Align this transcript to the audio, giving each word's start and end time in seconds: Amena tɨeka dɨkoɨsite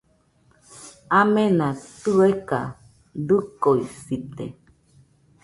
Amena 1.19 1.67
tɨeka 2.01 2.59
dɨkoɨsite 3.27 4.45